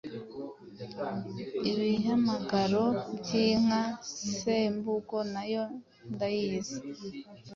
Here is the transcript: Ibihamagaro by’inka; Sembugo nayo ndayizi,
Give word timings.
Ibihamagaro 1.71 2.85
by’inka; 3.17 3.81
Sembugo 4.39 5.17
nayo 5.33 5.63
ndayizi, 6.13 6.77